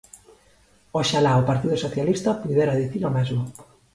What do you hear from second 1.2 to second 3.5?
o Partido Socialista puidera dicir o mesmo.